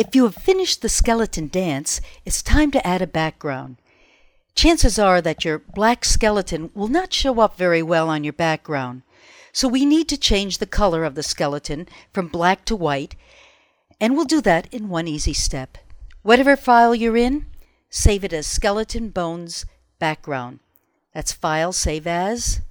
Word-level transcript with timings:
If 0.00 0.14
you 0.14 0.22
have 0.22 0.34
finished 0.34 0.80
the 0.80 0.88
skeleton 0.88 1.48
dance, 1.48 2.00
it's 2.24 2.42
time 2.42 2.70
to 2.70 2.86
add 2.86 3.02
a 3.02 3.06
background. 3.06 3.76
Chances 4.54 4.98
are 4.98 5.20
that 5.20 5.44
your 5.44 5.58
black 5.58 6.06
skeleton 6.06 6.70
will 6.72 6.88
not 6.88 7.12
show 7.12 7.38
up 7.38 7.58
very 7.58 7.82
well 7.82 8.08
on 8.08 8.24
your 8.24 8.32
background. 8.32 9.02
So 9.52 9.68
we 9.68 9.84
need 9.84 10.08
to 10.08 10.16
change 10.16 10.56
the 10.56 10.64
color 10.64 11.04
of 11.04 11.16
the 11.16 11.22
skeleton 11.22 11.86
from 12.14 12.28
black 12.28 12.64
to 12.64 12.74
white, 12.74 13.14
and 14.00 14.16
we'll 14.16 14.24
do 14.24 14.40
that 14.40 14.72
in 14.72 14.88
one 14.88 15.06
easy 15.06 15.34
step. 15.34 15.76
Whatever 16.22 16.56
file 16.56 16.94
you're 16.94 17.18
in, 17.18 17.44
save 17.90 18.24
it 18.24 18.32
as 18.32 18.46
skeleton 18.46 19.10
bones 19.10 19.66
background. 19.98 20.60
That's 21.12 21.32
File, 21.32 21.74
Save 21.74 22.06
As. 22.06 22.62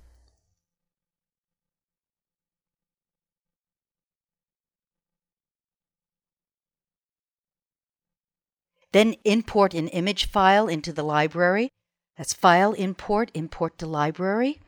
Then 8.92 9.16
import 9.24 9.74
an 9.74 9.88
image 9.89 10.25
file 10.25 10.68
into 10.68 10.92
the 10.92 11.04
library. 11.04 11.71
That's 12.18 12.34
File, 12.34 12.74
Import, 12.74 13.32
Import 13.34 13.78
to 13.78 13.86
Library. 13.86 14.60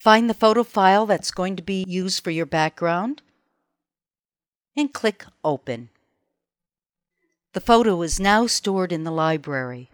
Find 0.00 0.28
the 0.28 0.34
photo 0.34 0.62
file 0.62 1.06
that's 1.06 1.30
going 1.30 1.56
to 1.56 1.62
be 1.62 1.84
used 1.86 2.24
for 2.24 2.30
your 2.30 2.46
background 2.46 3.22
and 4.76 4.92
click 4.92 5.24
Open. 5.44 5.90
The 7.52 7.60
photo 7.60 8.00
is 8.02 8.20
now 8.20 8.46
stored 8.46 8.92
in 8.92 9.04
the 9.04 9.10
library. 9.10 9.90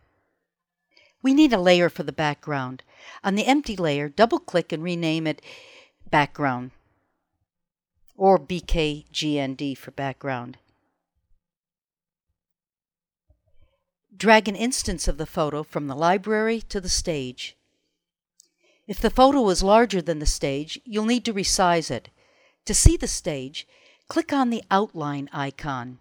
We 1.23 1.35
need 1.35 1.53
a 1.53 1.59
layer 1.59 1.89
for 1.89 2.03
the 2.03 2.13
background. 2.13 2.83
On 3.25 3.35
the 3.35 3.47
empty 3.47 3.77
layer, 3.77 4.09
double 4.09 4.39
click 4.39 4.73
and 4.73 4.83
rename 4.83 5.27
it 5.27 5.43
Background 6.11 6.71
or 8.17 8.39
BKGND 8.39 9.77
for 9.77 9.91
background. 9.91 10.57
Drag 14.17 14.49
an 14.49 14.57
instance 14.57 15.09
of 15.09 15.19
the 15.19 15.27
photo 15.27 15.63
from 15.63 15.89
the 15.89 15.95
library 15.95 16.63
to 16.71 16.81
the 16.81 16.89
stage. 16.89 17.55
If 18.87 18.99
the 18.99 19.11
photo 19.11 19.47
is 19.51 19.63
larger 19.63 20.01
than 20.01 20.21
the 20.21 20.27
stage, 20.27 20.81
you'll 20.87 21.05
need 21.05 21.25
to 21.27 21.35
resize 21.35 21.91
it. 21.91 22.09
To 22.65 22.73
see 22.73 22.97
the 22.97 23.09
stage, 23.09 23.69
click 24.09 24.33
on 24.33 24.49
the 24.49 24.63
outline 24.71 25.29
icon. 25.35 25.99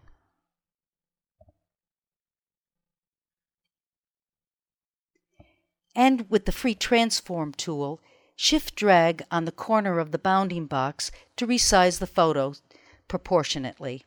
And 5.94 6.30
with 6.30 6.46
the 6.46 6.54
free 6.54 6.76
transform 6.76 7.54
tool, 7.54 8.00
shift 8.38 8.76
drag 8.76 9.24
on 9.30 9.44
the 9.44 9.52
corner 9.52 10.00
of 10.00 10.12
the 10.12 10.20
bounding 10.20 10.68
box 10.68 11.12
to 11.36 11.48
resize 11.48 12.00
the 12.00 12.08
photo 12.08 12.54
proportionately. 13.10 14.06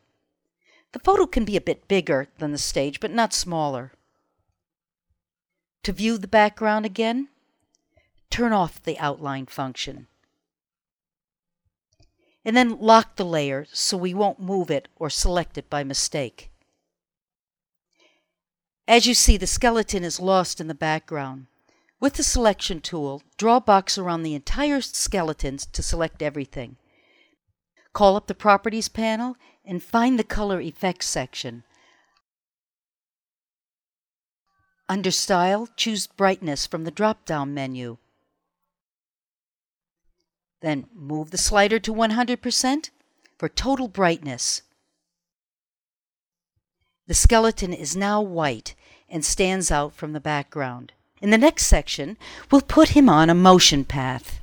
The 0.93 0.99
photo 0.99 1.27
can 1.27 1.45
be 1.45 1.55
a 1.55 1.61
bit 1.61 1.87
bigger 1.87 2.29
than 2.39 2.51
the 2.51 2.57
stage, 2.57 2.99
but 2.99 3.11
not 3.11 3.33
smaller. 3.33 3.93
To 5.83 5.93
view 5.93 6.17
the 6.17 6.27
background 6.27 6.85
again, 6.85 7.29
turn 8.29 8.53
off 8.53 8.83
the 8.83 8.97
outline 8.99 9.45
function. 9.45 10.07
And 12.43 12.55
then 12.55 12.79
lock 12.79 13.15
the 13.15 13.25
layer 13.25 13.65
so 13.71 13.97
we 13.97 14.13
won't 14.13 14.39
move 14.39 14.69
it 14.69 14.87
or 14.95 15.09
select 15.09 15.57
it 15.57 15.69
by 15.69 15.83
mistake. 15.83 16.49
As 18.87 19.05
you 19.05 19.13
see, 19.13 19.37
the 19.37 19.45
skeleton 19.45 20.03
is 20.03 20.19
lost 20.19 20.59
in 20.59 20.67
the 20.67 20.73
background. 20.73 21.45
With 21.99 22.13
the 22.13 22.23
selection 22.23 22.81
tool, 22.81 23.21
draw 23.37 23.57
a 23.57 23.61
box 23.61 23.97
around 23.97 24.23
the 24.23 24.33
entire 24.33 24.81
skeleton 24.81 25.57
to 25.57 25.83
select 25.83 26.21
everything. 26.21 26.77
Call 27.93 28.15
up 28.15 28.27
the 28.27 28.33
Properties 28.33 28.89
panel 28.89 29.35
and 29.65 29.83
find 29.83 30.17
the 30.17 30.23
Color 30.23 30.61
Effects 30.61 31.07
section. 31.07 31.63
Under 34.89 35.11
Style, 35.11 35.69
choose 35.75 36.07
Brightness 36.07 36.65
from 36.65 36.83
the 36.83 36.91
drop-down 36.91 37.53
menu. 37.53 37.97
Then 40.61 40.87
move 40.93 41.29
the 41.29 41.37
slider 41.37 41.77
to 41.79 41.93
100% 41.93 42.89
for 43.37 43.47
total 43.47 43.87
brightness. 43.87 44.63
The 47.05 47.13
skeleton 47.13 47.71
is 47.71 47.95
now 47.95 48.19
white 48.21 48.73
and 49.07 49.23
stands 49.23 49.69
out 49.71 49.93
from 49.93 50.13
the 50.13 50.19
background. 50.19 50.91
In 51.21 51.29
the 51.29 51.37
next 51.37 51.67
section, 51.67 52.17
we'll 52.49 52.61
put 52.61 52.89
him 52.89 53.09
on 53.09 53.29
a 53.29 53.35
motion 53.35 53.85
path. 53.85 54.38